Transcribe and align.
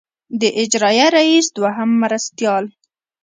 د 0.41 0.43
اجرائیه 0.63 1.07
رییس 1.17 1.47
دوهم 1.57 1.89
مرستیال. 2.03 2.65